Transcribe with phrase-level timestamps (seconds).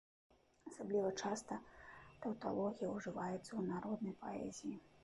[0.69, 1.59] Асабліва часта
[2.25, 4.77] таўталогія ўжываецца ў народнай паэзіі.